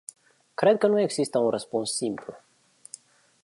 [0.55, 2.33] Cred că nu există un răspuns simplu.